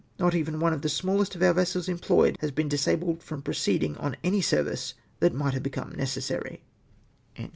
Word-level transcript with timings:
Not 0.17 0.33
even 0.33 0.59
one 0.59 0.73
of 0.73 0.81
the 0.81 0.89
smallest 0.89 1.35
of 1.35 1.43
ouk 1.43 1.53
vessels 1.57 1.87
EMPLOTED 1.87 2.37
HAS 2.41 2.49
BEEN 2.49 2.67
DLSABLED 2.69 3.21
FROM 3.21 3.41
rROCEEDINa 3.43 4.01
ON 4.01 4.17
ANT 4.23 4.43
service 4.43 4.95
that 5.19 5.31
might 5.35 5.53
HAVE 5.53 5.61
BECOME 5.61 5.91
NECESSARY." 5.95 6.63